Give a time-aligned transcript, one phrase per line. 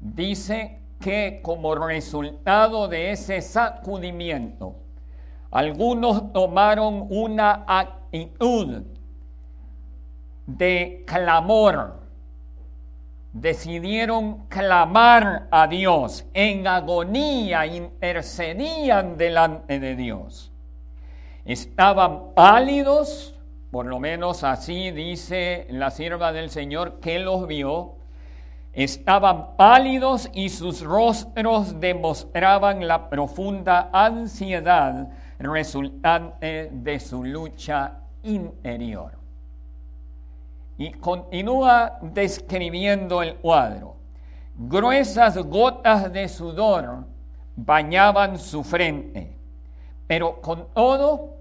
[0.00, 4.76] dice que como resultado de ese sacudimiento,
[5.50, 8.84] algunos tomaron una actitud
[10.46, 12.00] de clamor,
[13.32, 16.24] decidieron clamar a Dios.
[16.32, 20.45] En agonía, intercedían delante de Dios
[21.46, 23.34] estaban pálidos,
[23.70, 27.94] por lo menos así dice la sierva del Señor que los vio,
[28.72, 35.08] estaban pálidos y sus rostros demostraban la profunda ansiedad
[35.38, 39.12] resultante de su lucha interior.
[40.78, 43.96] Y continúa describiendo el cuadro.
[44.58, 47.06] Gruesas gotas de sudor
[47.54, 49.38] bañaban su frente,
[50.06, 51.35] pero con todo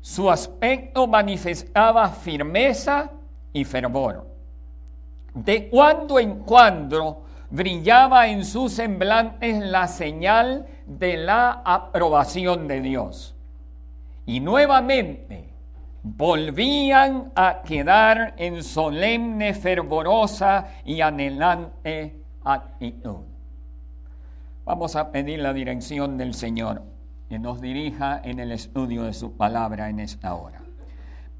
[0.00, 3.10] su aspecto manifestaba firmeza
[3.52, 4.26] y fervor.
[5.34, 13.34] De cuando en cuando brillaba en sus semblantes la señal de la aprobación de Dios.
[14.26, 15.48] Y nuevamente
[16.02, 23.24] volvían a quedar en solemne, fervorosa y anhelante actitud.
[24.64, 26.82] Vamos a pedir la dirección del Señor
[27.30, 30.62] que nos dirija en el estudio de su palabra en esta hora.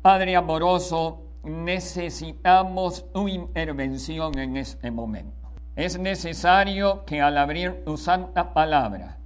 [0.01, 5.51] Padre amoroso, necesitamos tu intervención en este momento.
[5.75, 9.19] Es necesario que al abrir tu santa palabra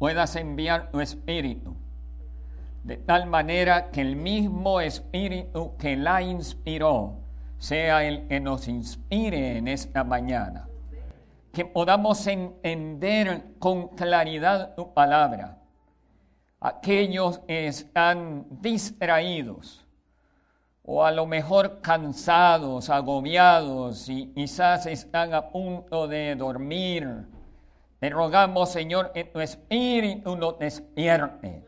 [0.00, 1.76] puedas enviar tu espíritu,
[2.82, 7.20] de tal manera que el mismo espíritu que la inspiró
[7.58, 10.66] sea el que nos inspire en esta mañana
[11.52, 15.58] que podamos entender con claridad tu palabra.
[16.60, 19.86] Aquellos que están distraídos
[20.84, 27.26] o a lo mejor cansados, agobiados y quizás están a punto de dormir.
[28.00, 31.64] Te rogamos, Señor, que tu espíritu nos despierte,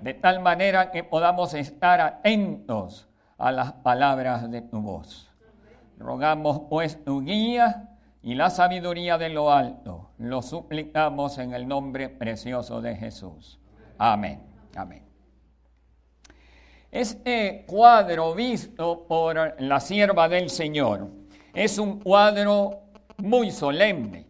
[0.00, 3.08] de tal manera que podamos estar atentos
[3.38, 5.30] a las palabras de tu voz.
[5.98, 7.95] Rogamos pues tu guía
[8.26, 10.10] y la sabiduría de lo alto.
[10.18, 13.60] Lo suplicamos en el nombre precioso de Jesús.
[13.98, 14.40] Amén.
[14.74, 15.04] Amén.
[16.90, 21.08] Este cuadro visto por la sierva del Señor
[21.54, 22.80] es un cuadro
[23.18, 24.26] muy solemne.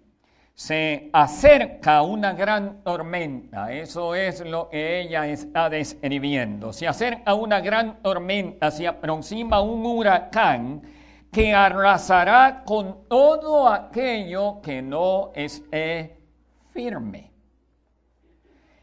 [0.52, 6.74] Se acerca una gran tormenta, eso es lo que ella está describiendo.
[6.74, 10.82] Se acerca una gran tormenta, se aproxima un huracán
[11.36, 16.16] que arrasará con todo aquello que no esté
[16.70, 17.30] firme.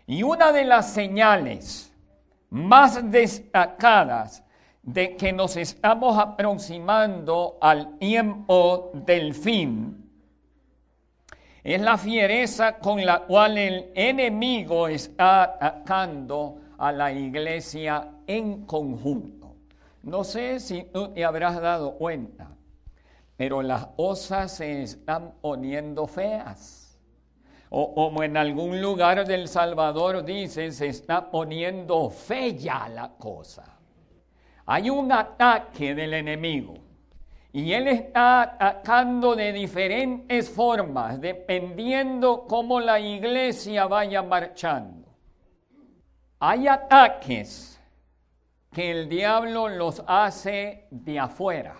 [0.06, 1.92] Y una de las señales
[2.52, 4.44] más destacadas
[4.84, 10.12] de que nos estamos aproximando al tiempo del fin
[11.64, 19.44] es la fiereza con la cual el enemigo está atacando a la iglesia en conjunto.
[20.04, 22.43] No sé si tú te habrás dado cuenta,
[23.36, 27.00] pero las osas se están poniendo feas.
[27.70, 33.80] O como en algún lugar del Salvador dicen, se está poniendo fea la cosa.
[34.66, 36.76] Hay un ataque del enemigo.
[37.52, 45.08] Y él está atacando de diferentes formas, dependiendo cómo la iglesia vaya marchando.
[46.40, 47.80] Hay ataques
[48.72, 51.76] que el diablo los hace de afuera.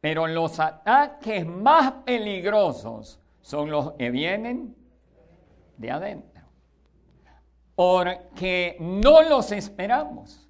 [0.00, 4.74] Pero los ataques más peligrosos son los que vienen
[5.76, 6.42] de adentro.
[7.74, 10.48] Porque no los esperamos.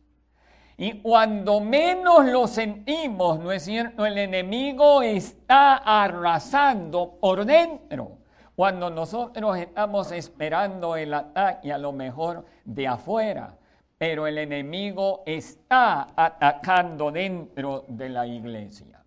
[0.76, 4.06] Y cuando menos lo sentimos, ¿no es cierto?
[4.06, 8.18] El enemigo está arrasando por dentro.
[8.56, 13.56] Cuando nosotros estamos esperando el ataque a lo mejor de afuera,
[13.98, 18.99] pero el enemigo está atacando dentro de la iglesia.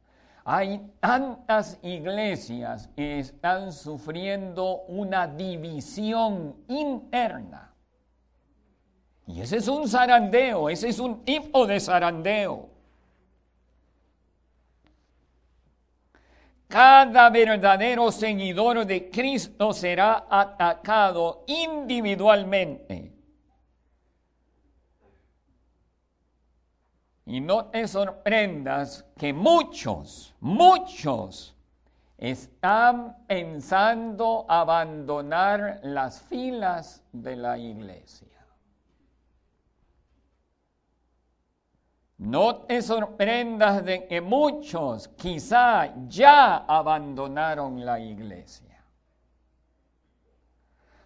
[0.46, 7.74] Hay tantas iglesias que están sufriendo una división interna
[9.26, 12.70] y ese es un zarandeo, ese es un tipo de zarandeo.
[16.68, 23.13] Cada verdadero seguidor de Cristo será atacado individualmente.
[27.34, 31.56] Y no te sorprendas que muchos, muchos
[32.16, 38.46] están pensando abandonar las filas de la iglesia.
[42.20, 48.86] No te sorprendas de que muchos quizá ya abandonaron la iglesia.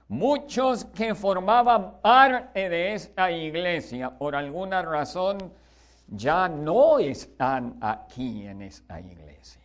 [0.10, 5.54] Muchos que formaban parte de esta iglesia por alguna razón
[6.08, 9.62] ya no están aquí en esta iglesia.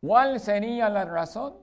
[0.00, 1.54] ¿Cuál sería la razón?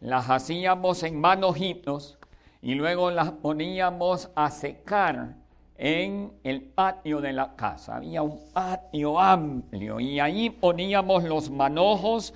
[0.01, 2.19] las hacíamos en manojitos
[2.61, 5.37] y luego las poníamos a secar
[5.77, 7.99] en el patio de la casa.
[7.99, 12.35] Había un patio amplio y ahí poníamos los manojos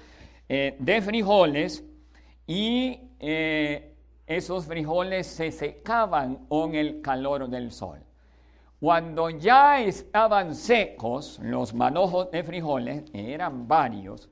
[0.48, 1.82] eh, de frijoles
[2.46, 3.96] y eh,
[4.28, 7.98] esos frijoles se secaban con el calor del sol.
[8.78, 14.30] Cuando ya estaban secos los manojos de frijoles, eran varios,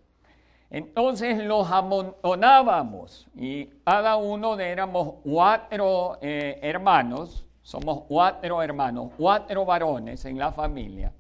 [0.77, 9.65] entonces los amontonábamos y cada uno de éramos cuatro eh, hermanos somos cuatro hermanos, cuatro
[9.65, 11.13] varones en la familia.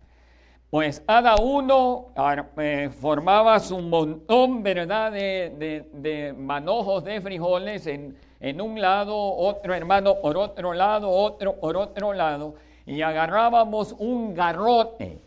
[0.71, 2.09] pues cada uno
[2.59, 9.73] eh, formaba su montón, ¿verdad?, de, de, manojos de frijoles en, en un lado, otro
[9.73, 12.57] hermano por otro lado, otro por otro lado,
[12.87, 15.21] y agarrábamos un garrote.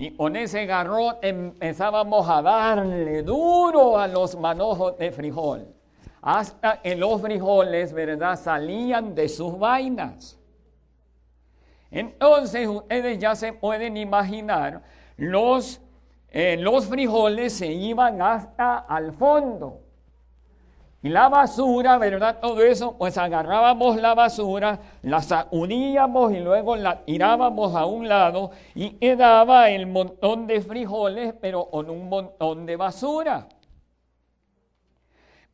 [0.00, 5.66] Y con ese garrote empezábamos a darle duro a los manojos de frijol,
[6.22, 10.38] hasta que los frijoles, ¿verdad?, salían de sus vainas.
[11.90, 14.82] Entonces ustedes ya se pueden imaginar,
[15.16, 15.80] los,
[16.28, 19.80] eh, los frijoles se iban hasta al fondo.
[21.00, 22.40] Y la basura, ¿verdad?
[22.40, 28.50] Todo eso, pues agarrábamos la basura, la sacudíamos y luego la tirábamos a un lado
[28.74, 33.46] y quedaba el montón de frijoles, pero con un montón de basura.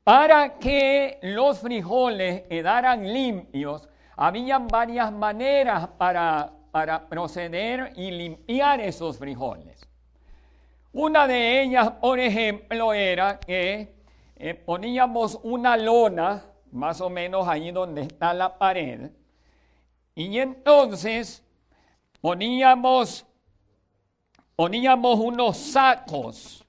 [0.03, 3.87] Para que los frijoles quedaran limpios,
[4.17, 9.87] habían varias maneras para, para proceder y limpiar esos frijoles.
[10.93, 13.94] Una de ellas, por ejemplo, era que
[14.47, 19.11] eh, poníamos una lona, más o menos ahí donde está la pared,
[20.15, 21.43] y entonces
[22.21, 23.25] poníamos,
[24.55, 26.63] poníamos unos sacos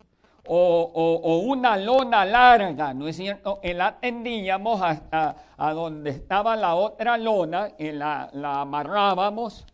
[0.47, 3.59] o, una lona larga, ¿no es cierto?
[3.61, 9.65] Y la tendíamos hasta a donde estaba la otra lona, y la, la amarrábamos,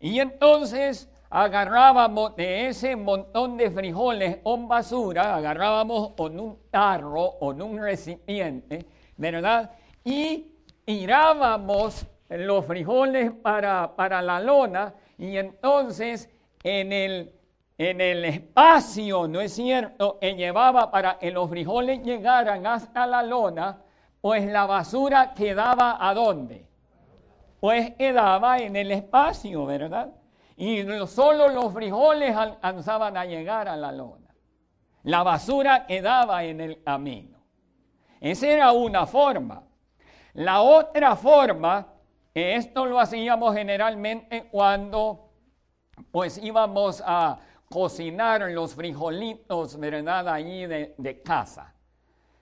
[0.00, 7.52] y entonces agarrábamos de ese montón de frijoles o basura, agarrábamos con un tarro o
[7.52, 9.70] en un recipiente, ¿verdad?
[10.04, 10.52] Y
[10.84, 16.30] tirábamos los frijoles para, para la lona, y entonces
[16.62, 17.32] en el
[17.78, 23.22] en el espacio, ¿no es cierto?, que llevaba para que los frijoles llegaran hasta la
[23.22, 23.82] lona,
[24.20, 26.64] pues la basura quedaba a dónde?
[27.60, 30.10] Pues quedaba en el espacio, ¿verdad?
[30.56, 34.34] Y solo los frijoles alcanzaban a llegar a la lona.
[35.02, 37.38] La basura quedaba en el camino.
[38.20, 39.62] Esa era una forma.
[40.32, 41.86] La otra forma,
[42.34, 45.30] esto lo hacíamos generalmente cuando
[46.10, 47.38] pues íbamos a
[47.70, 50.28] cocinar los frijolitos, ¿verdad?
[50.28, 51.74] Allí de, casa.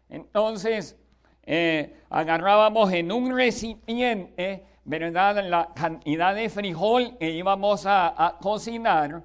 [0.09, 0.99] Entonces,
[1.43, 5.45] eh, agarrábamos en un recipiente, ¿verdad?
[5.49, 9.23] La cantidad de frijol que íbamos a, cocinar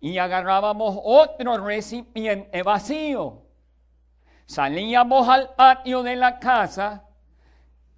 [0.00, 3.42] y agarrábamos otro recipiente vacío.
[4.46, 7.04] Salíamos al patio de la casa,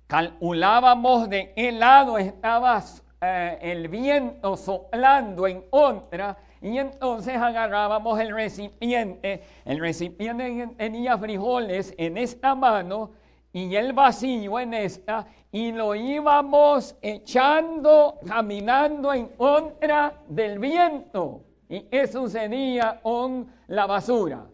[0.07, 2.83] calculábamos de qué lado estaba
[3.21, 11.95] eh, el viento soplando en contra y entonces agarrábamos el recipiente, el recipiente tenía frijoles
[11.97, 13.12] en esta mano
[13.52, 21.42] y el vacío en esta, y lo íbamos echando, caminando en contra del viento.
[21.68, 24.47] ¿Y qué sucedía con la basura?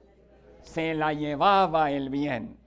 [0.62, 2.58] Se la llevaba el viento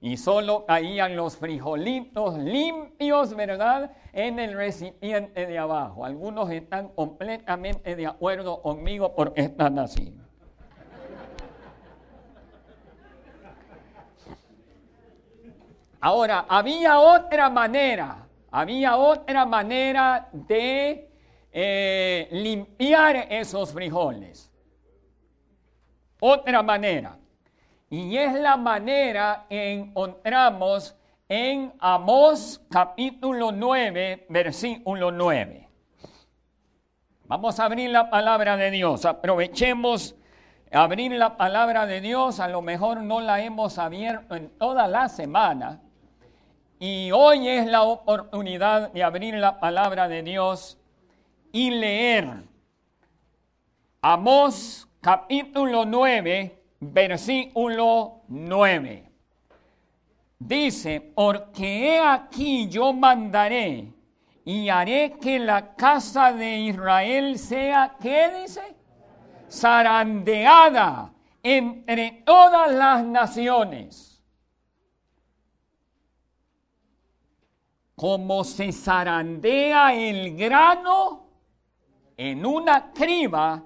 [0.00, 3.90] y solo caían los frijolitos limpios, ¿verdad?
[4.12, 6.04] En el recipiente de abajo.
[6.04, 10.14] Algunos están completamente de acuerdo conmigo porque están así.
[16.00, 21.10] Ahora, había otra manera, había otra manera de
[21.50, 24.52] eh, limpiar esos frijoles.
[26.20, 27.18] Otra manera.
[27.90, 30.94] Y es la manera que encontramos
[31.28, 35.68] en Amós capítulo 9, versículo 9.
[37.24, 39.04] Vamos a abrir la palabra de Dios.
[39.04, 40.14] Aprovechemos
[40.72, 42.40] abrir la palabra de Dios.
[42.40, 45.82] A lo mejor no la hemos abierto en toda la semana.
[46.80, 50.78] Y hoy es la oportunidad de abrir la palabra de Dios
[51.50, 52.44] y leer
[54.00, 59.10] Amós capítulo 9, versículo 9.
[60.38, 63.92] Dice, porque he aquí yo mandaré
[64.44, 68.76] y haré que la casa de Israel sea, ¿qué dice?
[69.50, 74.17] Zarandeada entre todas las naciones.
[77.98, 81.26] Como se zarandea el grano
[82.16, 83.60] en una criba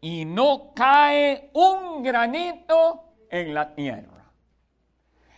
[0.00, 4.24] y no cae un granito en la tierra.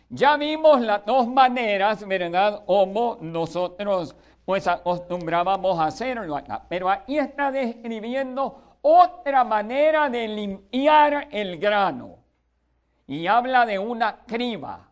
[0.08, 2.64] Ya vimos las dos maneras, ¿verdad?
[2.66, 6.64] Como nosotros pues acostumbrábamos a hacerlo acá.
[6.68, 12.18] Pero aquí está describiendo otra manera de limpiar el grano.
[13.08, 14.88] Y habla de una criba,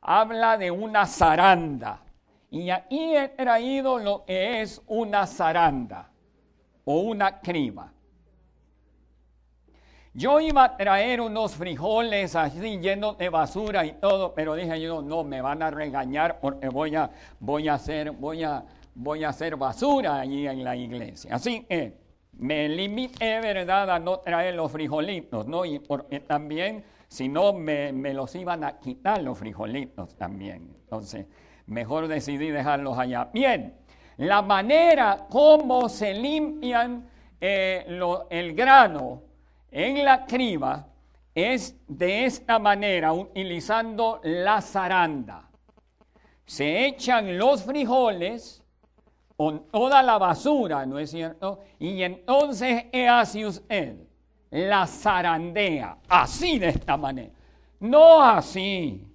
[0.00, 2.00] habla de una zaranda.
[2.62, 6.10] Y aquí he traído lo que es una zaranda.
[6.88, 7.92] o una criba.
[10.14, 15.02] Yo iba a traer unos frijoles así llenos de basura y todo, pero dije yo,
[15.02, 17.10] no, me van a regañar porque voy a,
[17.40, 21.34] voy a hacer, voy a, voy a hacer basura allí en la iglesia.
[21.34, 21.98] Así que
[22.34, 25.64] me limité, ¿verdad?, a no traer los frijolitos, ¿no?
[25.64, 30.72] Y porque también, si no, me, me los iban a quitar los frijolitos también.
[30.84, 31.26] Entonces,
[31.66, 33.28] mejor decidí dejarlos allá.
[33.32, 33.74] Bien,
[34.16, 37.08] la manera como se limpian
[37.40, 37.84] eh,
[38.30, 39.22] el grano
[39.70, 40.86] en la criba
[41.34, 45.50] es de esta manera, utilizando la zaranda.
[46.46, 48.62] Se echan los frijoles
[49.36, 51.60] con toda la basura, ¿no es cierto?
[51.78, 53.96] Y entonces, ¿qué hace usted?
[54.50, 57.32] La zarandea, así de esta manera.
[57.80, 59.06] No así.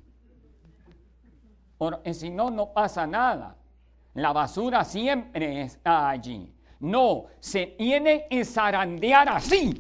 [1.81, 3.55] Porque si no, no pasa nada.
[4.13, 6.53] La basura siempre está allí.
[6.79, 9.75] No, se tiene que zarandear así.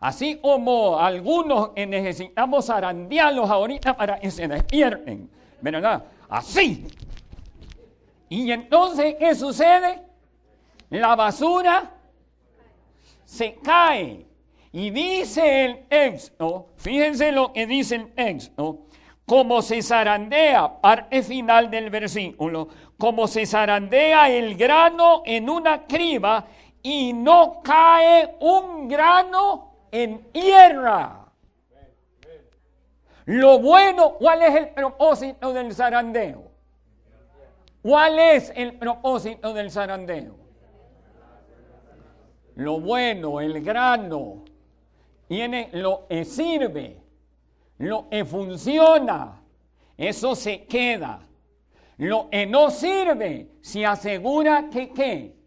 [0.00, 5.28] Así como algunos necesitamos zarandearlos ahorita para que se despierten.
[5.60, 6.02] ¿Verdad?
[6.26, 6.86] Así.
[8.30, 10.00] Y entonces, ¿qué sucede?
[10.88, 11.90] La basura
[13.26, 14.26] se cae.
[14.72, 18.86] Y dice el texto, fíjense lo que dice el texto,
[19.26, 26.46] como se zarandea, parte final del versículo, como se zarandea el grano en una criba
[26.82, 31.26] y no cae un grano en tierra.
[33.26, 36.50] Lo bueno, ¿cuál es el propósito del zarandeo?
[37.82, 40.36] ¿Cuál es el propósito del zarandeo?
[42.56, 44.44] Lo bueno, el grano,
[45.28, 47.01] tiene lo que sirve
[47.78, 49.42] lo que funciona,
[49.96, 51.20] eso se queda.
[51.98, 55.42] Lo que no sirve, se asegura que ¿qué?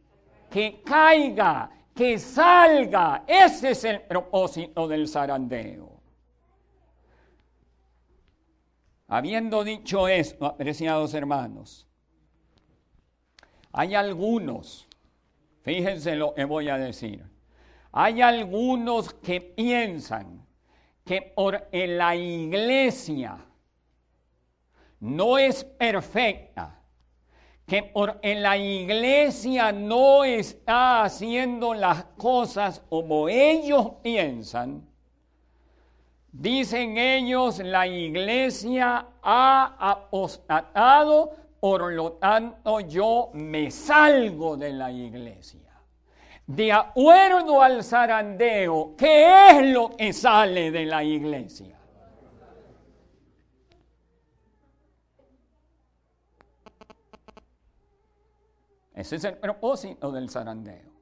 [0.55, 3.25] que caiga, que salga.
[3.27, 5.99] Ese es el propósito del zarandeo.
[9.07, 11.85] Habiendo dicho esto, apreciados hermanos,
[13.73, 14.87] hay algunos,
[15.61, 17.23] fíjense lo que voy a decir,
[17.91, 20.44] hay algunos que piensan
[21.05, 23.37] que por la iglesia
[24.99, 26.81] no es perfecta,
[27.67, 34.87] que por la iglesia no está haciendo las cosas como ellos piensan,
[36.31, 45.64] dicen ellos, la iglesia ha apostatado, por lo tanto yo me salgo de la iglesia
[46.47, 51.75] de acuerdo al zarandeo, ¿qué es lo que sale de la iglesia?
[58.93, 60.93] Ese es el propósito del zarandeo.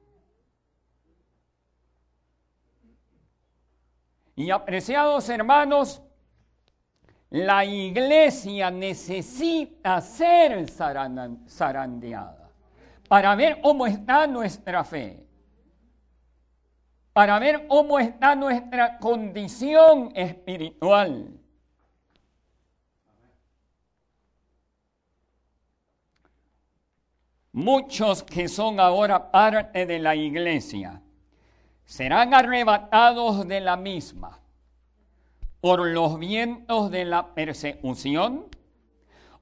[4.36, 6.02] Y apreciados hermanos,
[7.30, 12.50] la iglesia necesita ser zarandeada
[13.08, 15.23] para ver cómo está nuestra fe
[17.14, 21.28] para ver cómo está nuestra condición espiritual.
[27.52, 31.00] Muchos que son ahora parte de la iglesia
[31.84, 34.40] serán arrebatados de la misma
[35.60, 38.46] por los vientos de la persecución,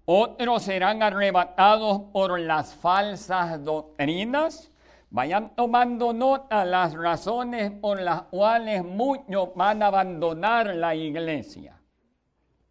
[0.05, 4.72] otros serán arrebatados por las falsas doctrinas,
[5.13, 11.79] Vayan tomando nota las razones por las cuales muchos van a abandonar la iglesia.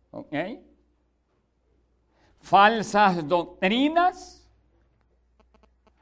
[0.09, 0.33] ¿Ok?
[2.39, 4.49] Falsas doctrinas.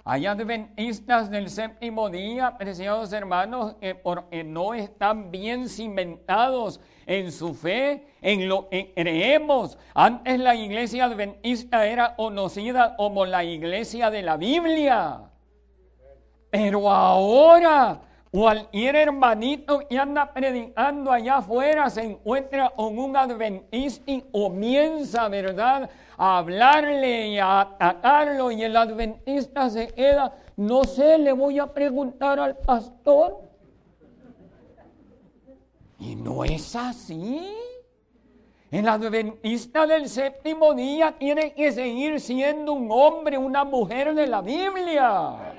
[0.06, 7.54] Hay adventistas del séptimo día, preciados hermanos, que porque no están bien cimentados en su
[7.54, 9.78] fe, en lo que creemos.
[9.94, 15.29] Antes la iglesia adventista era conocida como la iglesia de la Biblia.
[16.50, 24.22] Pero ahora cualquier hermanito que anda predicando allá afuera se encuentra con un adventista y
[24.22, 31.32] comienza, ¿verdad?, a hablarle y a atacarlo y el adventista se queda, no sé, le
[31.32, 33.42] voy a preguntar al pastor.
[36.00, 37.56] Y no es así.
[38.72, 44.42] El adventista del séptimo día tiene que seguir siendo un hombre, una mujer de la
[44.42, 45.56] Biblia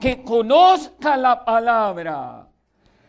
[0.00, 2.48] que conozca la palabra.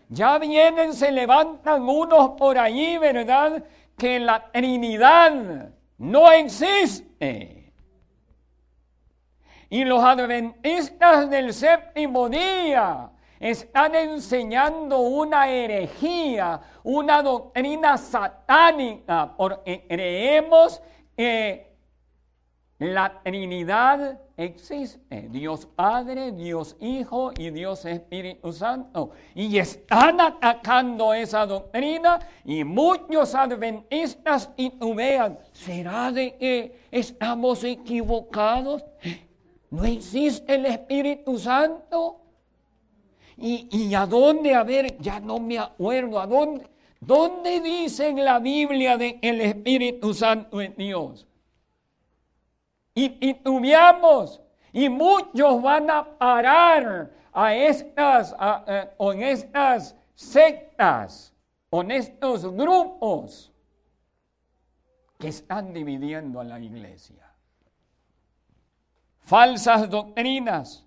[0.09, 3.63] Ya vienen, se levantan unos por allí, ¿verdad?
[3.97, 7.71] Que la Trinidad no existe.
[9.69, 20.81] Y los adventistas del séptimo día están enseñando una herejía, una doctrina satánica, porque creemos
[21.15, 21.70] que
[22.81, 29.11] la Trinidad existe, Dios Padre, Dios Hijo y Dios Espíritu Santo.
[29.35, 35.37] Y están atacando esa doctrina y muchos adventistas titubean.
[35.53, 38.83] ¿Será de que estamos equivocados?
[39.69, 42.19] ¿No existe el Espíritu Santo?
[43.37, 44.55] ¿Y, a dónde?
[44.55, 46.19] A ver, ya no me acuerdo.
[46.19, 46.65] ¿A dónde?
[46.99, 51.27] ¿Dónde dice en la Biblia de el Espíritu Santo es Dios?
[52.93, 54.41] Y titubeamos.
[54.73, 58.35] Y muchos van a parar a estas,
[58.97, 61.33] con estas sectas,
[61.69, 63.51] con estos grupos
[65.17, 67.31] que están dividiendo a la iglesia
[69.31, 70.85] falsas doctrinas,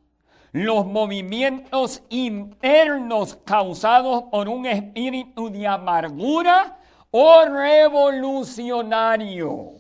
[0.53, 6.77] los movimientos internos causados por un espíritu de amargura
[7.11, 9.77] o revolucionario.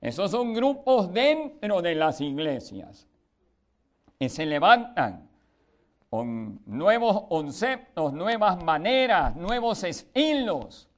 [0.00, 3.06] Esos son grupos dentro de las iglesias
[4.18, 5.28] que se levantan
[6.08, 10.88] con nuevos conceptos, nuevas maneras, nuevos estilos.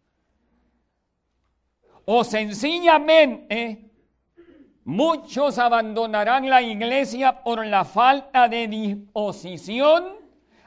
[2.05, 3.91] O sencillamente
[4.85, 10.05] Muchos abandonarán la iglesia por la falta de disposición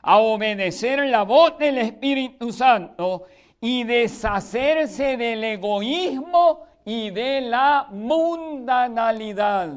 [0.01, 3.23] a obedecer la voz del Espíritu Santo
[3.59, 9.69] y deshacerse del egoísmo y de la mundanalidad.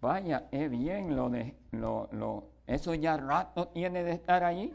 [0.00, 4.72] Vaya, es bien lo de lo, lo, eso ya rato tiene de estar allí.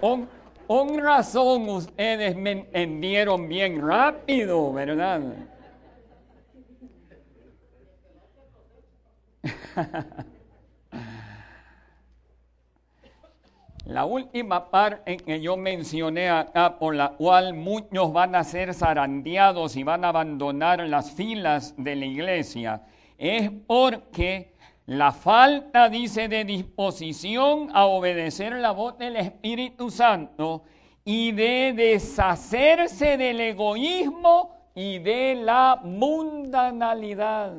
[0.00, 0.28] Con,
[0.66, 5.20] con razón ustedes me entendieron bien rápido, ¿verdad?
[13.86, 19.76] La última parte que yo mencioné acá, por la cual muchos van a ser zarandeados
[19.76, 22.82] y van a abandonar las filas de la iglesia,
[23.18, 24.54] es porque
[24.86, 30.62] la falta, dice, de disposición a obedecer la voz del Espíritu Santo
[31.04, 37.52] y de deshacerse del egoísmo y de la mundanalidad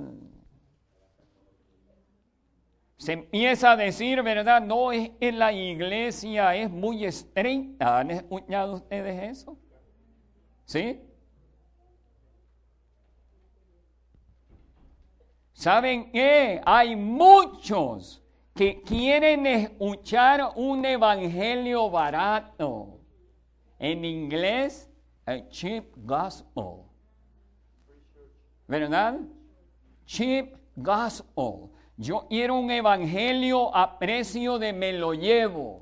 [3.06, 4.60] se empieza a decir, ¿verdad?
[4.64, 8.00] No es en la iglesia, es muy estrecha.
[8.00, 9.60] ¿Han escuchado ustedes eso?
[10.66, 11.00] ¿Sí?
[15.54, 16.60] ¿Saben qué?
[16.66, 18.24] Hay muchos
[18.56, 23.02] que quieren escuchar un evangelio barato.
[23.78, 24.90] En inglés,
[25.28, 26.86] a cheap gospel.
[28.68, 29.20] ¿Verdad?
[30.08, 31.75] Cheap gospel.
[31.98, 35.82] Yo quiero un evangelio a precio de me lo llevo.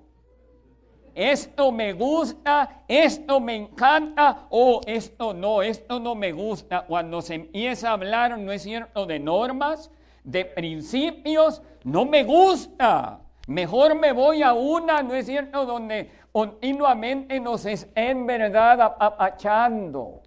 [1.16, 6.86] Esto me gusta, esto me encanta, o esto no, esto no me gusta.
[6.86, 9.92] Cuando se empieza a hablar, no es cierto, de normas,
[10.24, 13.20] de principios, no me gusta.
[13.48, 20.22] Mejor me voy a una, no es cierto, donde continuamente nos estén, ¿verdad?, apachando.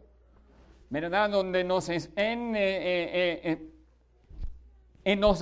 [0.89, 1.31] ¿Verdad?
[1.31, 3.76] Donde nos estén eh, eh, eh,
[5.15, 5.41] nos,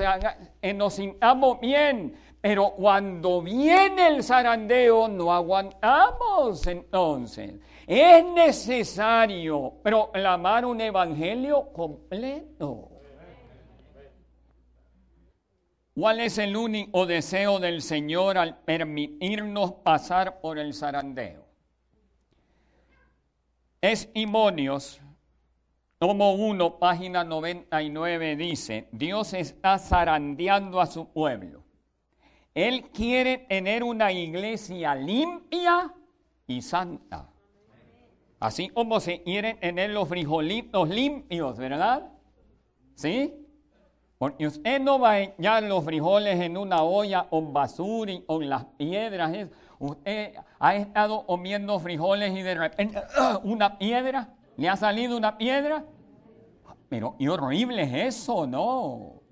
[1.61, 2.15] bien.
[2.43, 7.55] Pero cuando viene el zarandeo, no aguantamos entonces.
[7.87, 12.91] Es necesario proclamar un evangelio completo.
[15.95, 21.47] ¿Cuál es el único deseo del Señor al permitirnos pasar por el zarandeo?
[23.81, 25.01] Testimonios
[26.07, 31.65] Tomo 1, página 99 dice, Dios está zarandeando a su pueblo.
[32.53, 35.95] Él quiere tener una iglesia limpia
[36.47, 37.31] y santa.
[38.39, 42.13] Así como se quiere tener los frijolitos limpios, ¿verdad?
[42.95, 43.33] ¿Sí?
[44.19, 48.47] Porque usted no va a echar los frijoles en una olla con basura y con
[48.47, 49.49] las piedras.
[49.79, 53.01] Usted ha estado comiendo frijoles y de repente
[53.43, 55.85] una piedra ¿Le ha salido una piedra?
[56.89, 59.23] Pero y horrible es eso, ¿no?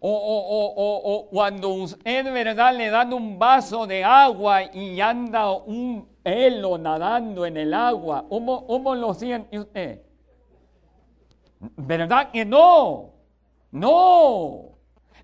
[0.00, 6.78] O, o, cuando usted, ¿verdad?, le dan un vaso de agua y anda un pelo
[6.78, 8.24] nadando en el agua.
[8.28, 10.02] ¿Cómo, cómo lo siente usted?
[11.76, 13.14] ¿Verdad que no?
[13.72, 14.78] No.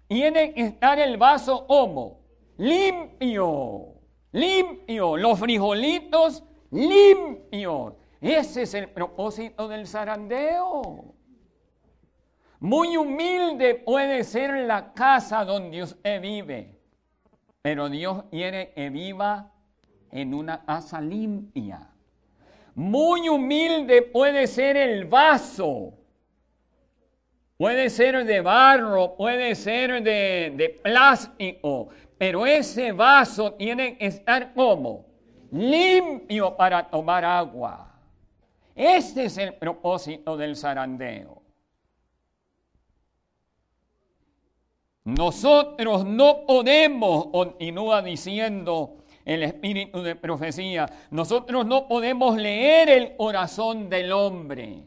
[0.08, 2.18] Tiene que estar el vaso como
[2.56, 3.94] limpio,
[4.32, 6.42] limpio, los frijolitos
[6.74, 7.94] limpios.
[8.24, 11.14] Ese es el propósito del zarandeo.
[12.58, 16.80] Muy humilde puede ser la casa donde usted vive,
[17.60, 19.52] pero Dios quiere que viva
[20.10, 21.90] en una casa limpia.
[22.74, 25.92] Muy humilde puede ser el vaso,
[27.58, 34.54] puede ser de barro, puede ser de, de plástico, pero ese vaso tiene que estar
[34.54, 35.04] como
[35.50, 37.90] limpio para tomar agua.
[38.74, 41.42] Este es el propósito del zarandeo.
[45.04, 53.88] Nosotros no podemos, continúa diciendo el espíritu de profecía, nosotros no podemos leer el corazón
[53.88, 54.82] del hombre.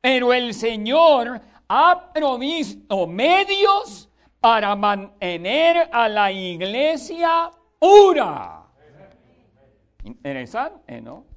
[0.00, 4.10] Pero el Señor ha provisto medios
[4.40, 8.64] para mantener a la iglesia pura.
[10.02, 11.31] Interesante, ¿no?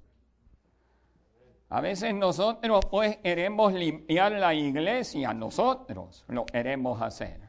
[1.69, 7.41] A veces nosotros pues queremos limpiar la iglesia, nosotros lo queremos hacer.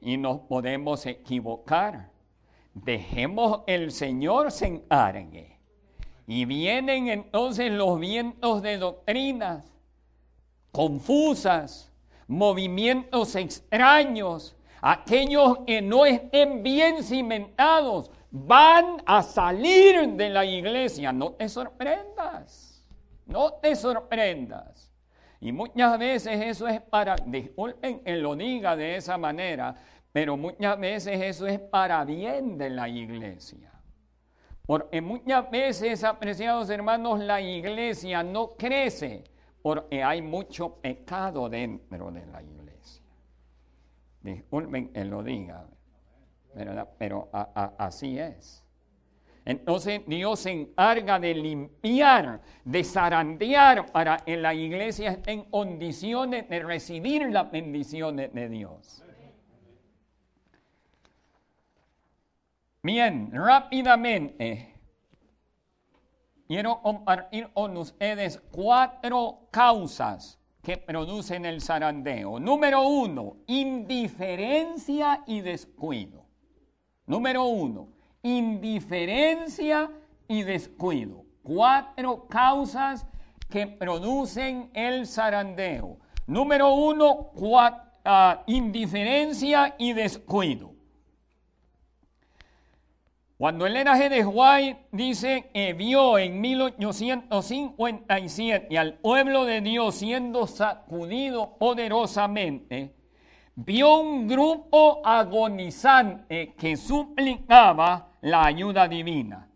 [0.00, 2.10] Y nos podemos equivocar.
[2.72, 5.58] Dejemos el Señor se encargue.
[6.26, 9.74] Y vienen entonces los vientos de doctrinas
[10.74, 11.92] confusas,
[12.26, 21.12] movimientos extraños, aquellos que no estén bien cimentados, van a salir de la iglesia.
[21.12, 22.84] No te sorprendas,
[23.26, 24.92] no te sorprendas.
[25.40, 29.76] Y muchas veces eso es para, disculpen que lo diga de esa manera,
[30.10, 33.70] pero muchas veces eso es para bien de la iglesia.
[34.66, 39.22] Porque muchas veces, apreciados hermanos, la iglesia no crece
[39.62, 43.02] porque hay mucho pecado dentro de la iglesia.
[44.22, 45.66] Disculpen que lo diga,
[46.98, 47.28] pero
[47.78, 48.64] así es.
[49.44, 56.48] Entonces Dios se encarga de limpiar, de zarandear para que la iglesia esté en condiciones
[56.48, 59.02] de recibir las bendiciones de Dios.
[62.82, 64.74] Bien, rápidamente
[66.46, 72.40] quiero compartir con ustedes cuatro causas que producen el zarandeo.
[72.40, 76.23] Número uno, indiferencia y descuido.
[77.06, 77.88] Número uno,
[78.22, 79.90] indiferencia
[80.26, 81.24] y descuido.
[81.42, 83.06] Cuatro causas
[83.50, 85.98] que producen el zarandeo.
[86.26, 87.32] Número uno,
[88.04, 90.72] ah, indiferencia y descuido.
[93.36, 94.08] Cuando Elena G.
[94.08, 102.94] de White dice que vio en 1857 al pueblo de Dios siendo sacudido poderosamente,
[103.56, 109.48] vio un grupo agonizante que suplicaba la ayuda divina.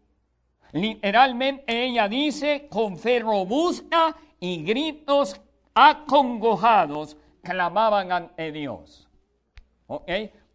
[0.73, 5.41] Literalmente ella dice, con fe robusta y gritos
[5.75, 9.09] acongojados, clamaban ante Dios.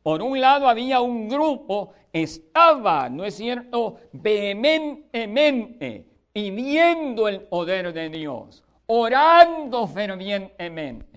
[0.03, 8.09] Por un lado había un grupo, estaba, ¿no es cierto?, vehementemente pidiendo el poder de
[8.09, 11.12] Dios, orando fervientemente.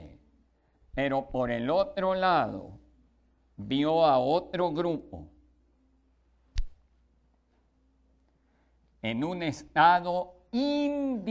[0.96, 2.80] Pero por el otro lado,
[3.58, 5.28] vio a otro grupo
[9.02, 11.26] en un estado indiferente,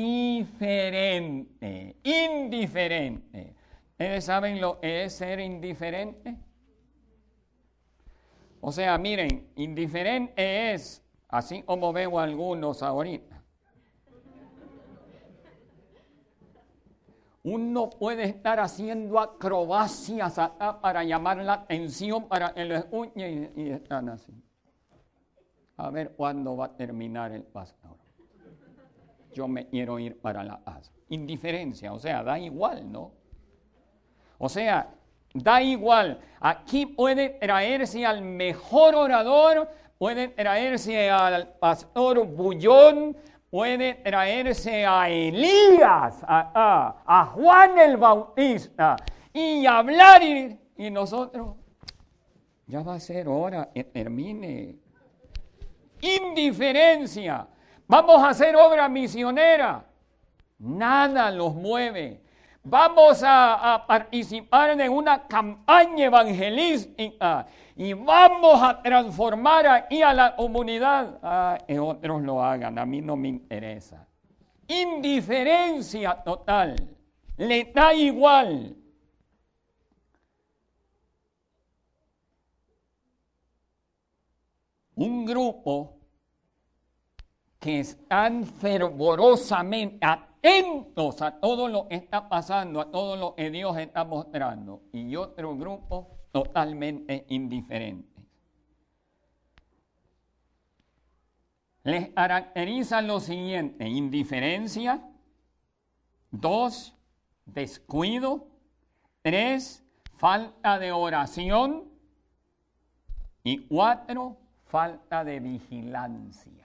[2.04, 3.56] indiferente.
[3.90, 6.38] ¿Ustedes saben lo que es ser indiferente?
[8.62, 13.35] O sea, miren, indiferente es, así como veo algunos ahorita,
[17.46, 20.40] Uno puede estar haciendo acrobacias
[20.82, 24.34] para llamar la atención para el escuche y, están así.
[25.78, 27.98] A ver cuándo va a terminar el pastor.
[29.32, 30.92] Yo me quiero ir para la asa.
[31.10, 33.12] Indiferencia, o sea, da igual, ¿no?
[34.40, 34.96] O sea,
[35.36, 36.20] da igual.
[36.40, 43.16] Aquí puede traerse al mejor orador, puede traerse al pastor bullón,
[43.50, 48.96] puede traerse a Elías, a, Juan el Bautista
[49.34, 51.56] y hablar y, nosotros,
[52.68, 54.76] ya va a ser hora que termine.
[56.02, 57.48] Indiferencia,
[57.88, 59.86] vamos a hacer obra misionera,
[60.60, 62.22] nada los mueve.
[62.64, 71.20] Vamos a, participar en una campaña evangelística y vamos a transformar aquí a la comunidad.
[71.22, 74.08] Ah, que otros lo hagan, a mí no me interesa.
[74.68, 76.76] Indiferencia total,
[77.38, 78.76] le da igual.
[84.96, 85.98] Un grupo
[87.60, 90.06] que están fervorosamente,
[90.46, 94.84] atentos a todo lo que está pasando, a todo lo que Dios está mostrando.
[94.94, 98.14] Y otro grupo totalmente indiferente.
[101.84, 105.04] Les caracteriza lo siguiente, indiferencia,
[106.32, 106.96] dos,
[107.46, 108.48] descuido,
[109.22, 109.84] tres,
[110.18, 111.86] falta de oración
[113.44, 116.65] y cuatro, falta de vigilancia.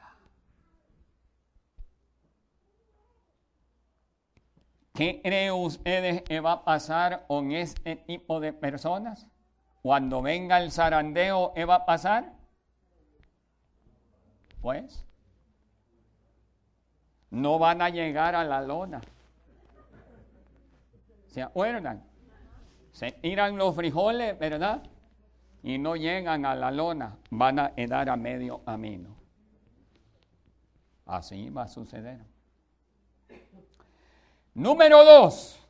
[5.00, 9.26] ¿Qué creen ustedes que va a pasar con este tipo de personas?
[9.80, 12.34] Cuando venga el zarandeo, ¿qué va a pasar?
[14.60, 15.06] Pues
[17.30, 19.00] no van a llegar a la lona.
[21.28, 22.04] ¿Se acuerdan?
[22.92, 24.82] Se tiran los frijoles, ¿verdad?
[25.62, 29.16] Y no llegan a la lona, van a quedar a medio camino.
[31.06, 32.20] Así va a suceder.
[34.54, 35.60] Número dos.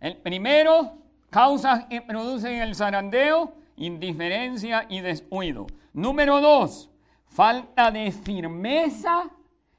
[0.00, 0.98] El primero,
[1.30, 5.66] causas que producen el zarandeo, indiferencia y descuido.
[5.92, 6.90] Número dos,
[7.26, 9.30] falta de firmeza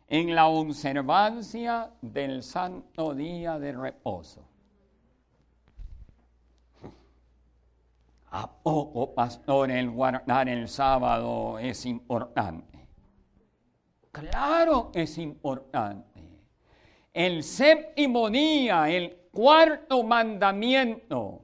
[0.08, 4.48] en la observancia del santo día de reposo.
[8.30, 12.88] ¿A poco, pastor, el guardar el sábado es importante?
[14.12, 16.13] Claro que es importante.
[17.14, 21.42] El séptimo día, el cuarto mandamiento,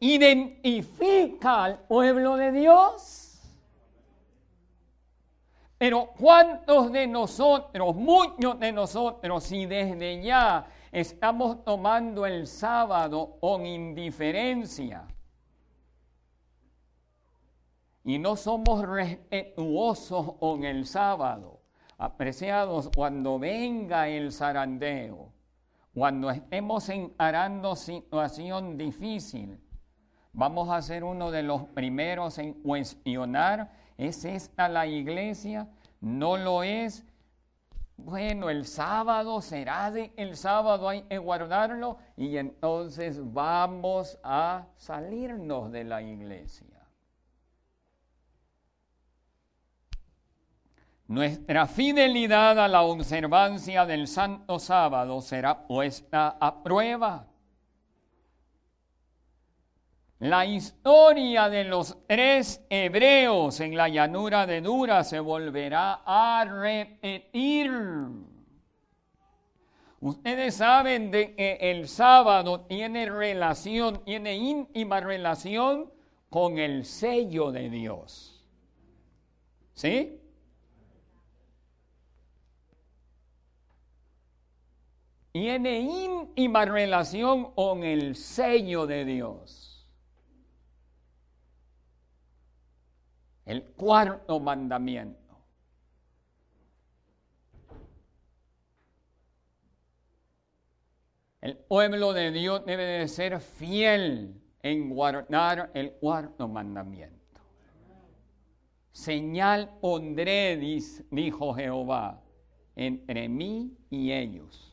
[0.00, 3.40] identifica al pueblo de Dios.
[5.78, 13.64] Pero ¿cuántos de nosotros, muchos de nosotros, si desde ya estamos tomando el sábado con
[13.64, 15.06] indiferencia?
[18.08, 21.57] y no somos respetuosos con el sábado.
[21.98, 25.32] Apreciados, cuando venga el zarandeo,
[25.92, 29.60] cuando estemos encarando situación difícil,
[30.32, 35.68] vamos a ser uno de los primeros en cuestionar, ¿es esta la iglesia?
[36.00, 37.04] ¿No lo es?
[37.96, 45.72] Bueno, el sábado será de el sábado hay que guardarlo y entonces vamos a salirnos
[45.72, 46.77] de la iglesia.
[51.08, 57.26] Nuestra fidelidad a la observancia del Santo Sábado será puesta a prueba.
[60.18, 67.72] La historia de los tres hebreos en la llanura de Dura se volverá a repetir.
[70.00, 75.90] Ustedes saben de que el sábado tiene relación, tiene íntima relación
[76.28, 78.44] con el sello de Dios.
[79.72, 80.17] ¿Sí?
[85.32, 89.88] Tiene íntima relación con el sello de Dios.
[93.44, 95.18] El cuarto mandamiento.
[101.40, 107.16] El pueblo de Dios debe de ser fiel en guardar el cuarto mandamiento.
[108.92, 110.56] Señal pondré,
[111.10, 112.20] dijo Jehová,
[112.74, 114.67] entre mí y ellos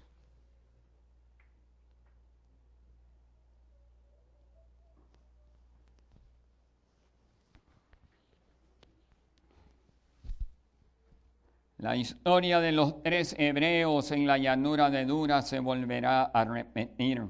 [11.85, 17.23] La historia de los tres hebreos en la llanura de Dura se volverá a repetir.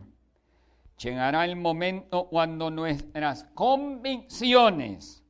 [0.97, 5.25] Llegará el momento cuando nuestras convicciones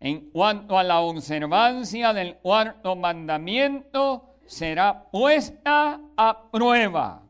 [0.00, 7.22] en cuanto a la observancia del cuarto mandamiento será puesta a prueba.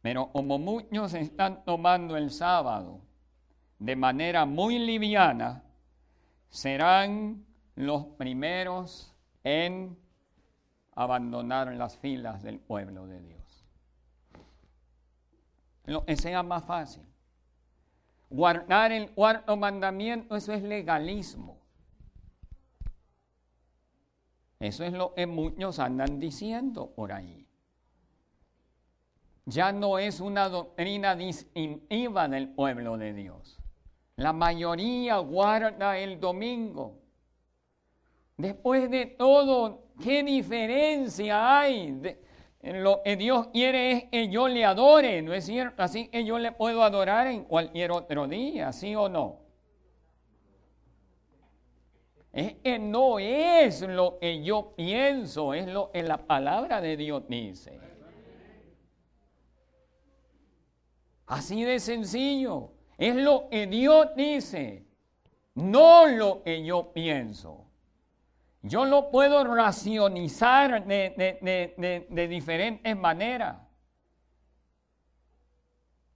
[0.00, 3.00] Pero como muchos están tomando el sábado
[3.80, 5.64] de manera muy liviana,
[6.50, 9.96] serán los primeros en
[10.94, 13.64] abandonar las filas del pueblo de Dios.
[15.86, 17.02] Lo sea más fácil.
[18.30, 21.58] Guardar el cuarto mandamiento, eso es legalismo.
[24.58, 27.46] Eso es lo que muchos andan diciendo por ahí.
[29.44, 33.58] Ya no es una doctrina distintiva del pueblo de Dios.
[34.14, 37.01] La mayoría guarda el domingo.
[38.36, 42.16] Después de todo, ¿qué diferencia hay?
[42.62, 45.82] lo que Dios quiere es que yo le adore, ¿no es cierto?
[45.82, 49.40] Así que yo le puedo adorar en cualquier otro día, ¿sí o no?
[52.32, 57.24] Es que no es lo que yo pienso, es lo que la palabra de Dios
[57.28, 57.78] dice.
[61.26, 62.72] Así de sencillo.
[62.96, 64.86] Es lo que Dios dice,
[65.54, 67.61] no lo que yo pienso.
[68.62, 73.56] Yo lo puedo racionalizar de, diferentes maneras.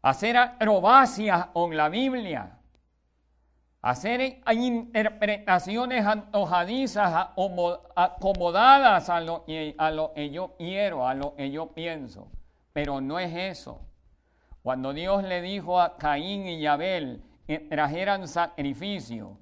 [0.03, 2.59] Hacer acrobacias con la Biblia.
[3.83, 7.31] Hacer interpretaciones antojadizas,
[7.97, 9.45] acomodadas a lo,
[9.79, 12.29] a lo que yo quiero, a lo que yo pienso.
[12.73, 13.81] Pero no es eso.
[14.63, 19.39] Cuando Dios le dijo a Caín y Abel que trajeran sacrificio,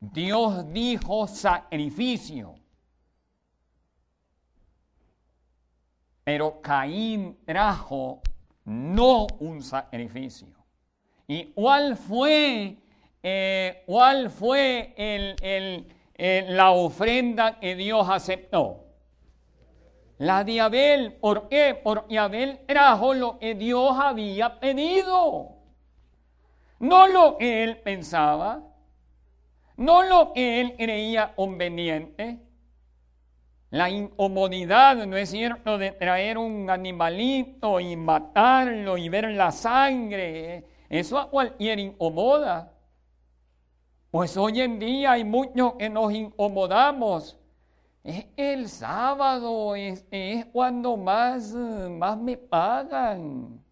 [0.00, 2.54] Dios dijo sacrificio.
[6.24, 8.20] Pero Caín trajo
[8.64, 10.48] no un sacrificio.
[11.26, 12.76] ¿Y cuál fue,
[13.22, 14.94] eh, cuál fue
[16.48, 18.84] la ofrenda que Dios aceptó?
[20.18, 21.80] La de Abel, ¿por qué?
[21.82, 25.56] Porque Abel trajo lo que Dios había pedido.
[26.80, 28.67] No lo que él pensaba,
[29.78, 32.38] no lo que él creía conveniente.
[33.70, 40.66] La incomodidad, ¿no es cierto?, de traer un animalito y matarlo y ver la sangre.
[40.90, 42.74] Eso a cualquier incomoda.
[44.10, 47.38] Pues hoy en día hay muchos que nos incomodamos
[48.08, 50.06] es el sábado, es,
[50.52, 53.62] cuando más, más me pagan.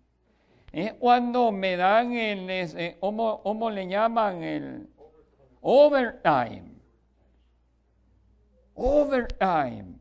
[0.72, 4.42] Es cuando me dan el, eh, ¿cómo, le llaman?
[4.42, 4.88] El
[5.66, 6.62] overtime.
[8.74, 9.98] Overtime.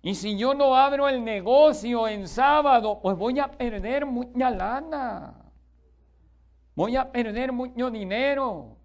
[0.00, 5.34] Y si yo no abro el negocio en sábado, pues voy a perder mucha lana.
[6.74, 8.76] Voy a perder mucho dinero.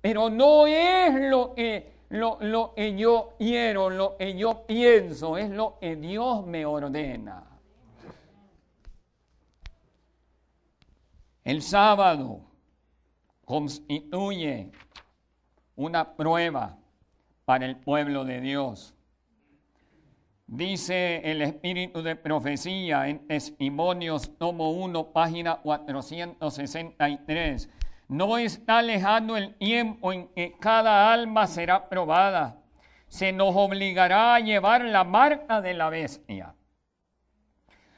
[0.00, 5.50] Pero no es lo que lo, lo que yo quiero, lo que yo pienso, es
[5.50, 7.44] lo que Dios me ordena.
[11.42, 12.40] El sábado
[13.44, 14.70] constituye
[15.76, 16.78] una prueba
[17.44, 18.94] para el pueblo de Dios.
[20.46, 27.70] Dice el espíritu de profecía en Testimonios, tomo 1, página 463.
[28.08, 32.58] No está lejano el tiempo en que cada alma será probada.
[33.08, 36.54] Se nos obligará a llevar la marca de la bestia.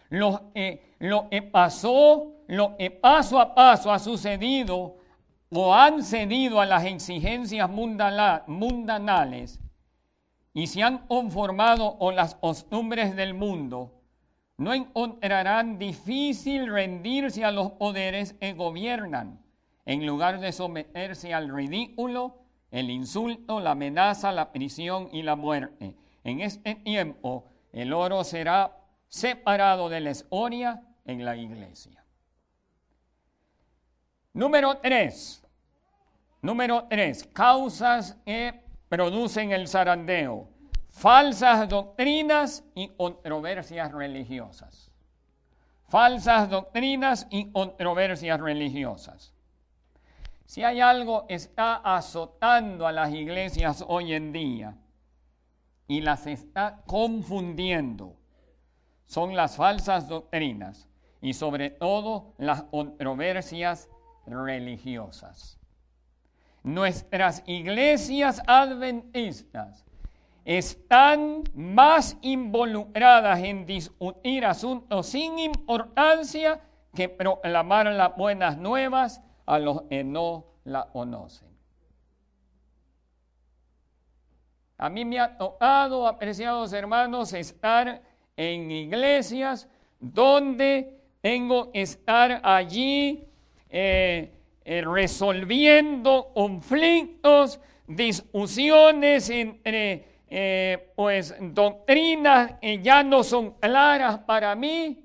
[0.09, 0.53] Lo,
[1.01, 4.99] lo que pasó, lo que paso a paso ha sucedido
[5.51, 9.61] o han cedido a las exigencias mundanales
[10.53, 13.93] y se han conformado con las costumbres del mundo,
[14.57, 19.41] no encontrarán difícil rendirse a los poderes que gobiernan
[19.85, 22.39] en lugar de someterse al ridículo,
[22.71, 25.95] el insulto, la amenaza, la prisión y la muerte.
[26.25, 28.79] En este tiempo el oro será
[29.09, 32.06] separado de la escoria en la iglesia.
[34.37, 35.43] Número tres.
[36.43, 37.27] Número tres.
[37.33, 40.47] Causas que producen el zarandeo.
[40.91, 44.93] Falsas doctrinas y controversias religiosas.
[45.89, 49.33] Falsas doctrinas y controversias religiosas.
[50.45, 54.77] Si hay algo que está azotando a las iglesias hoy en día
[55.89, 58.17] y las está confundiendo,
[59.07, 60.91] son las falsas doctrinas
[61.23, 63.89] y sobre todo las controversias
[64.27, 65.59] religiosas.
[66.63, 69.85] Nuestras iglesias adventistas
[70.45, 76.61] están más involucradas en discutir asuntos sin importancia
[76.95, 81.49] que proclamar las buenas nuevas a los que no la conocen.
[84.79, 88.03] A mí me ha tocado, apreciados hermanos, estar
[88.37, 89.69] en iglesias
[89.99, 93.27] donde tengo que estar allí
[93.71, 94.33] eh,
[94.65, 105.05] eh, resolviendo conflictos, discusiones entre eh, pues doctrinas que ya no son claras para mí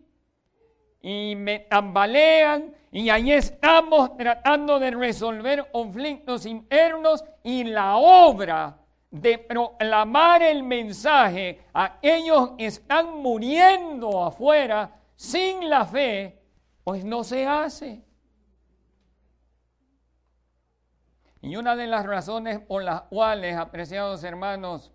[1.02, 8.78] y me tambalean y ahí estamos tratando de resolver conflictos internos y la obra
[9.12, 16.40] de proclamar el mensaje a aquellos que están muriendo afuera sin la fe,
[16.84, 18.02] pues no se hace.
[21.42, 24.92] Y una de las razones por las cuales, apreciados hermanos,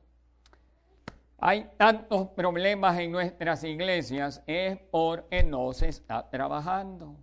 [1.38, 7.16] hay tantos problemas en nuestras iglesias es porque no se está trabajando.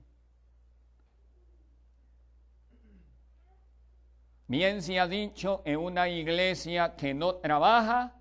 [4.47, 8.13] Bien se ha dicho, en una iglesia que no trabaja,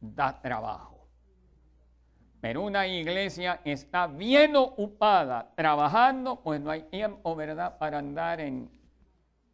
[0.00, 1.06] da trabajo.
[2.40, 8.68] Pero una iglesia está bien ocupada trabajando, pues no hay tiempo, ¿verdad?, para andar en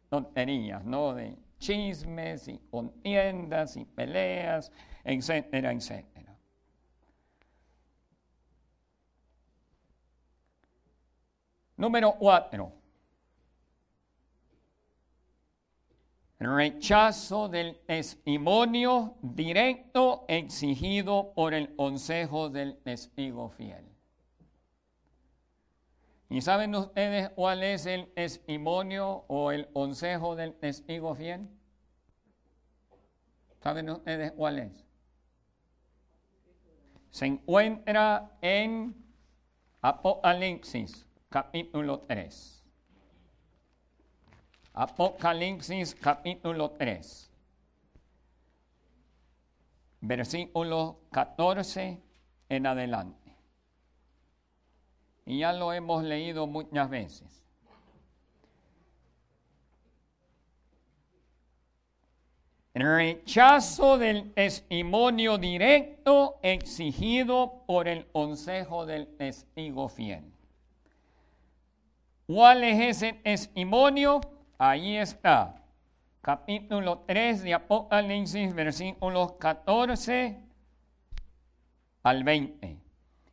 [0.09, 1.13] tonterías, ¿no?
[1.13, 4.71] De chismes y contiendas y peleas,
[5.03, 6.35] etcétera, etcétera.
[11.77, 12.79] Número cuatro.
[16.39, 23.85] rechazo del testimonio directo exigido por el consejo del testigo fiel.
[26.29, 31.49] ¿Y saben ustedes cuál es el testimonio o el consejo del testigo fiel?
[33.63, 34.85] ¿Saben ustedes cuál es?
[37.09, 38.95] Se encuentra en
[39.81, 42.59] Apocalipsis capítulo 3.
[44.73, 47.29] Apocalipsis capítulo 3,
[49.99, 52.01] versículo 14
[52.47, 53.18] en adelante.
[55.29, 57.43] Y ya lo hemos leído muchas veces.
[62.73, 70.33] Rechazo del testimonio directo exigido por el consejo del testigo fiel.
[72.25, 74.21] ¿Cuál es ese testimonio?
[74.57, 75.63] Ahí está.
[76.21, 80.39] Capítulo 3 de Apocalipsis, versículos 14
[82.01, 82.88] al 20.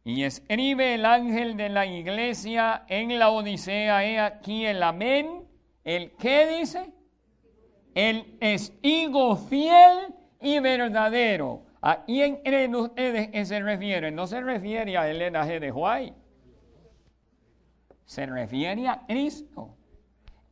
[0.07, 5.49] Y escribe el ángel de la iglesia en la Odisea, he aquí el amén,
[5.83, 6.93] el que dice,
[7.93, 11.65] el testigo fiel y verdadero.
[11.83, 14.13] ¿A quién creen ustedes que se refiere?
[14.13, 15.59] No se refiere a Elena G.
[15.59, 16.17] de White.
[18.05, 19.75] Se refiere a Cristo.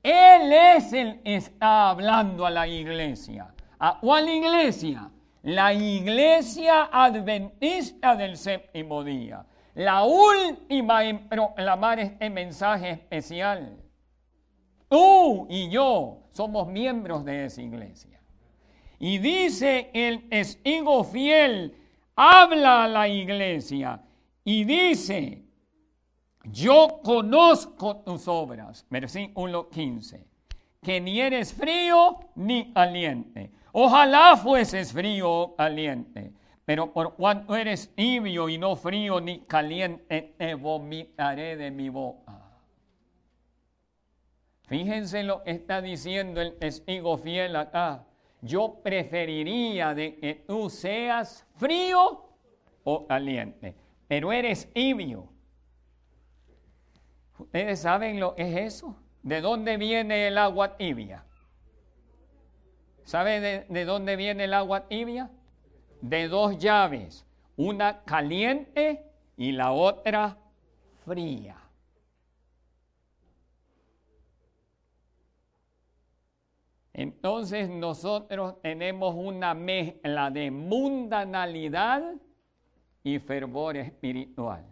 [0.02, 3.54] Él es el que está hablando a la iglesia.
[3.78, 5.12] ¿A cuál iglesia?
[5.44, 9.44] La iglesia adventista del séptimo día.
[9.74, 13.76] La última en proclamar este mensaje especial.
[14.88, 18.22] Tú y yo somos miembros de esa iglesia.
[18.98, 21.76] Y dice el testigo fiel,
[22.16, 24.00] habla a la iglesia
[24.44, 25.44] y dice,
[26.44, 30.26] yo conozco tus obras, versículo 15,
[30.82, 33.50] que ni eres frío ni caliente.
[33.76, 36.32] Ojalá fueses frío o caliente,
[36.64, 42.40] pero por cuanto eres tibio y no frío ni caliente, te vomitaré de mi boca.
[44.68, 48.06] Fíjense lo que está diciendo el testigo fiel acá.
[48.40, 52.28] Yo preferiría de que tú seas frío
[52.84, 53.74] o caliente,
[54.06, 55.34] pero eres tibio
[57.38, 58.96] ¿Ustedes saben lo que es eso?
[59.22, 61.24] ¿De dónde viene el agua tibia?
[63.04, 65.30] ¿Sabe de, de, dónde viene el agua tibia?
[66.00, 67.26] De dos llaves,
[67.56, 69.04] una caliente
[69.36, 70.36] y la otra
[71.04, 71.56] fría.
[76.92, 82.14] Entonces nosotros tenemos una mezcla de mundanalidad
[83.02, 84.64] y fervor espiritual.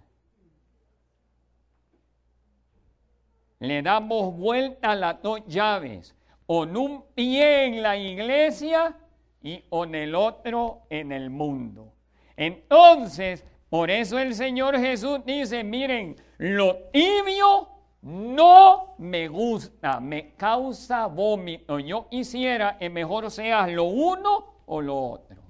[3.63, 6.17] le damos vuelta a las dos llaves,
[6.53, 8.95] con un pie en la iglesia
[9.41, 11.95] y con el otro en el mundo.
[12.37, 17.71] Entonces, por eso el Señor Jesús dice, miren, lo tibio
[18.03, 21.79] no me gusta, me causa vómito.
[21.79, 25.41] Yo quisiera que mejor seas lo uno o lo otro.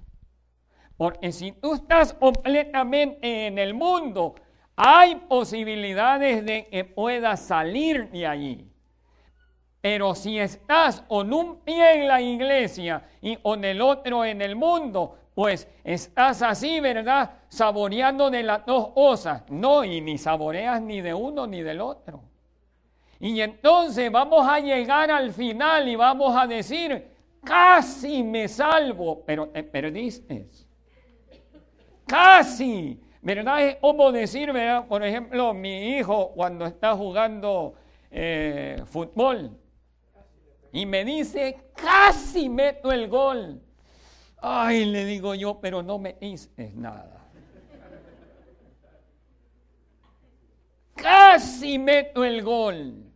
[0.95, 4.35] Porque si tú estás completamente en el mundo,
[4.77, 8.72] hay posibilidades de que puedas salir de allí.
[9.83, 14.55] Pero si estás con un pie en la iglesia y con el otro en el
[14.55, 17.31] mundo, pues estás así, ¿verdad?
[17.49, 19.43] Saboreando de las dos cosas.
[19.49, 22.23] No, y ni saboreas ni de uno ni del otro.
[23.19, 27.05] Y entonces vamos a llegar al final y vamos a decir,
[27.43, 30.47] casi me salvo, pero te perdiste.
[32.07, 33.01] Casi.
[33.21, 33.67] ¿Verdad?
[33.67, 34.87] Es como decir, ¿verdad?
[34.87, 37.73] Por ejemplo, mi hijo cuando está jugando
[38.09, 39.59] eh, fútbol
[40.73, 43.61] y me dice, casi meto el gol.
[44.41, 47.29] Ay, le digo yo, pero no me dices nada.
[50.95, 53.13] Casi meto el gol.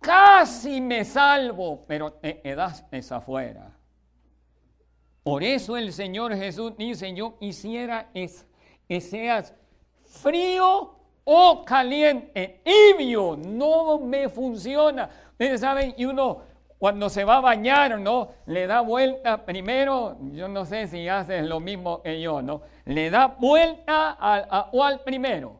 [0.00, 3.76] Casi me salvo, pero te quedaste afuera.
[5.24, 8.46] Por eso el Señor Jesús dice, yo quisiera es,
[8.86, 9.52] que seas
[10.04, 10.96] frío
[11.28, 15.10] o caliente, tibio, no me funciona.
[15.32, 16.42] Ustedes saben, y uno
[16.78, 18.28] cuando se va a bañar, ¿no?
[18.46, 22.62] Le da vuelta primero, yo no sé si haces lo mismo que yo, ¿no?
[22.84, 25.58] Le da vuelta al, a, o al primero,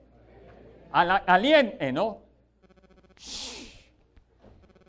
[0.93, 2.19] a la caliente, ¿no?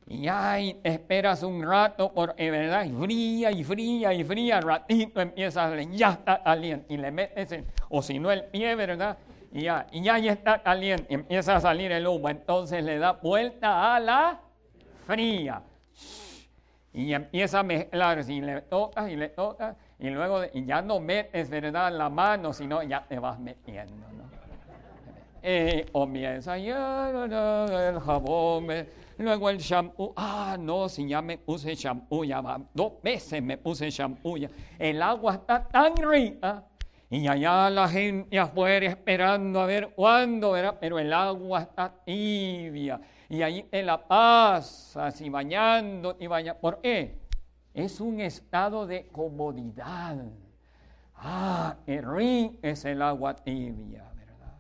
[0.06, 5.66] Y ahí esperas un rato, por verdad, y fría y fría y fría, ratito empieza
[5.66, 9.18] a ya está caliente, y le metes, o si no el pie, ¿verdad?
[9.52, 13.14] Y ya, y ya, está caliente, y empieza a salir el humo, entonces le da
[13.14, 14.40] vuelta a la
[15.06, 15.62] fría
[16.98, 21.00] y empieza a mezclar, si le tocas y le tocas, y luego y ya no
[21.00, 24.28] metes, ¿verdad?, la mano, sino ya te vas metiendo, ¿no?
[25.44, 28.90] Eh, comienza ya el jabón, eh,
[29.20, 33.58] luego el shampoo, ah, no, si ya me puse shampoo, ya va, dos veces me
[33.58, 34.50] puse shampoo, ya.
[34.80, 36.64] el agua está tan rica,
[37.10, 40.78] y allá la gente afuera esperando a ver cuándo, ¿verdad?
[40.80, 43.00] pero el agua está tibia
[43.30, 46.60] y ahí te la pasas y bañando y bañando.
[46.60, 47.18] ¿Por qué?
[47.74, 50.18] Es un estado de comodidad.
[51.16, 52.02] Ah, qué
[52.62, 54.56] es el agua tibia, ¿verdad?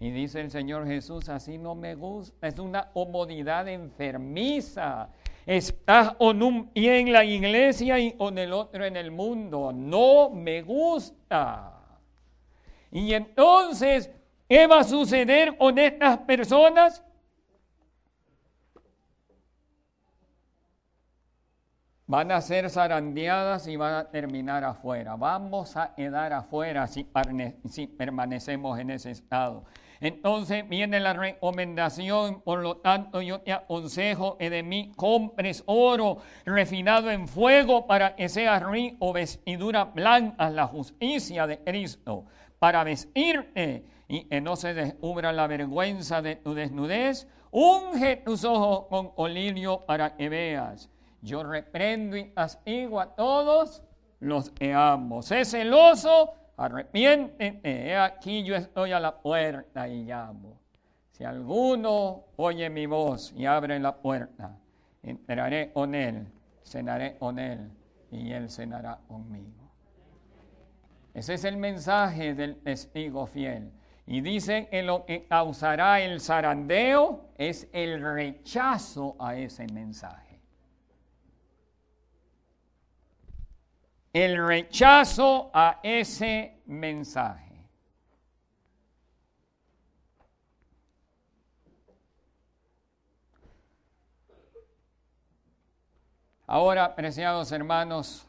[0.00, 5.08] Y dice el Señor Jesús, así no me gusta, es una comodidad enfermiza.
[5.48, 9.72] Estás un en la iglesia y con el otro en el mundo.
[9.72, 11.72] No me gusta.
[12.92, 14.10] Y entonces,
[14.46, 17.02] ¿qué va a suceder con estas personas?
[22.08, 25.14] van a ser zarandeadas y van a terminar afuera.
[25.14, 27.06] Vamos a quedar afuera si,
[27.86, 29.64] permanecemos en ese estado.
[30.00, 36.18] Entonces viene la recomendación, por lo tanto yo te aconsejo que de mí compres oro
[36.44, 42.24] refinado en fuego para que sea rico, vestidura blanca, la justicia de Cristo,
[42.58, 47.28] para vestirte y que no se descubra la vergüenza de tu desnudez.
[47.50, 50.90] Unge tus ojos con olirio para que veas
[51.20, 53.82] yo reprendo y castigo a todos
[54.20, 55.22] los que amo.
[55.22, 57.96] Sé celoso, arrepiéntete.
[57.96, 60.60] aquí yo estoy a la puerta y llamo.
[61.12, 64.58] Si alguno oye mi voz y abre la puerta,
[65.02, 66.26] entraré con él,
[66.64, 67.70] cenaré con él
[68.10, 69.72] y él cenará conmigo.
[71.14, 73.72] Ese es el mensaje del testigo fiel.
[74.06, 80.27] Y dice que lo que causará el zarandeo es el rechazo a ese mensaje.
[84.12, 87.48] El rechazo a ese mensaje.
[96.46, 98.26] Ahora, apreciados hermanos,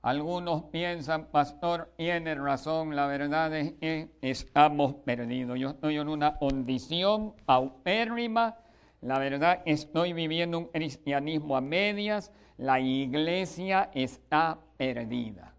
[0.00, 5.58] algunos piensan, pastor, tiene razón, la verdad es que estamos perdidos.
[5.58, 8.56] Yo estoy en una condición paupérrima,
[9.00, 15.52] la verdad estoy viviendo un cristianismo a medias, la iglesia está perdida.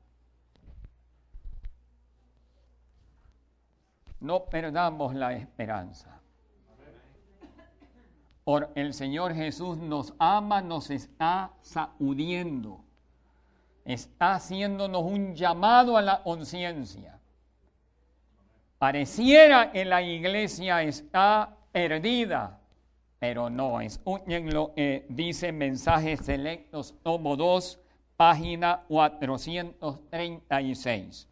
[4.20, 6.20] No perdamos la esperanza.
[8.44, 12.82] Por el Señor Jesús nos ama, nos está sacudiendo.
[13.86, 17.20] Está haciéndonos un llamado a la conciencia.
[18.78, 22.60] Pareciera que la iglesia está perdida,
[23.20, 27.80] pero no, escuchen lo que dice Mensajes Selectos, tomo 2,
[28.16, 31.28] página 436.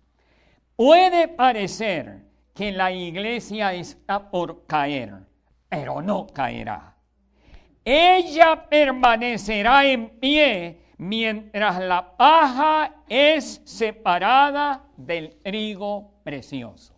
[0.76, 5.14] Puede parecer que la iglesia está por caer,
[5.70, 6.96] pero no caerá.
[7.84, 16.95] Ella permanecerá en pie mientras la paja es separada del trigo precioso.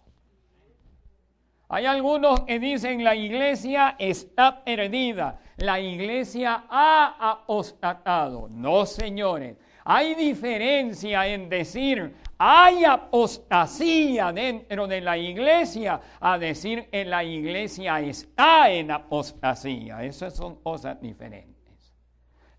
[1.70, 8.47] Hay algunos que dicen la iglesia está perdida, la iglesia ha apostatado.
[8.49, 17.03] No, señores, hay diferencia en decir hay apostasía dentro de la iglesia a decir que
[17.03, 20.03] la iglesia está en apostasía.
[20.03, 21.95] Esas son cosas diferentes.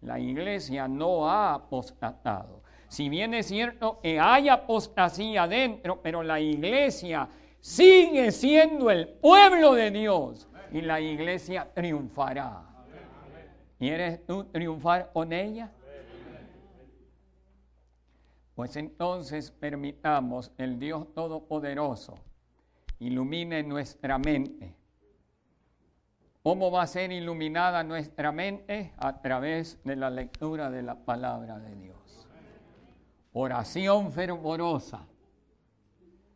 [0.00, 2.62] La iglesia no ha apostatado.
[2.88, 7.28] Si bien es cierto que hay apostasía dentro, pero la iglesia
[7.60, 12.64] sigue siendo el pueblo de Dios y la iglesia triunfará.
[13.78, 15.72] ¿Quieres tú triunfar con ella?
[18.54, 22.18] Pues entonces permitamos el Dios Todopoderoso
[23.00, 24.74] ilumine nuestra mente.
[26.42, 28.92] ¿Cómo va a ser iluminada nuestra mente?
[28.96, 32.26] A través de la lectura de la palabra de Dios.
[33.32, 35.06] Oración fervorosa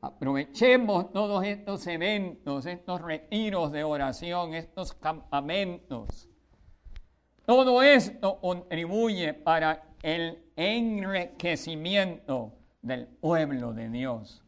[0.04, 6.28] Aprovechemos todos estos eventos, estos retiros de oración, estos campamentos.
[7.46, 14.42] Todo esto contribuye para el enriquecimiento del pueblo de Dios.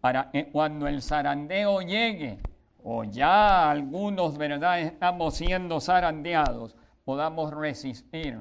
[0.00, 2.38] Para que cuando el zarandeo llegue,
[2.80, 8.38] o ya algunos, ¿verdad?, estamos siendo zarandeados, podamos resistir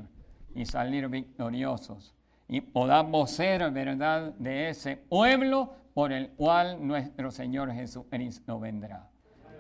[0.54, 2.14] y salir victoriosos.
[2.48, 9.10] Y podamos ser, ¿verdad?, de ese pueblo por el cual nuestro Señor Jesucristo vendrá.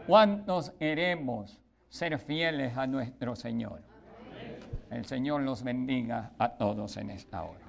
[0.08, 3.82] ¿Cuántos queremos ser fieles a nuestro Señor?
[4.90, 7.63] El Señor los bendiga a todos en esta hora.